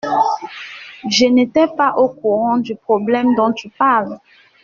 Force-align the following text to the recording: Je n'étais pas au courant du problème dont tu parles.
Je 1.11 1.25
n'étais 1.27 1.67
pas 1.67 1.93
au 1.95 2.09
courant 2.09 2.57
du 2.57 2.75
problème 2.75 3.35
dont 3.35 3.53
tu 3.53 3.69
parles. 3.69 4.17